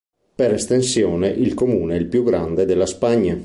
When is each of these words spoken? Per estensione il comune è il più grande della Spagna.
Per 0.35 0.51
estensione 0.51 1.27
il 1.27 1.53
comune 1.53 1.95
è 1.95 1.99
il 1.99 2.07
più 2.07 2.23
grande 2.23 2.65
della 2.65 2.87
Spagna. 2.87 3.37